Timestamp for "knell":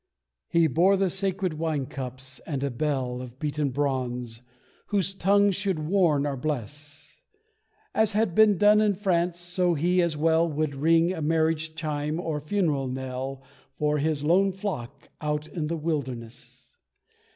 12.87-13.43